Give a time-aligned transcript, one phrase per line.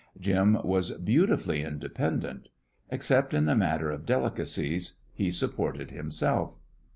[0.19, 2.49] Jim was beautifully independent.
[2.89, 6.55] Except in the matter of delicacies, he supported himself.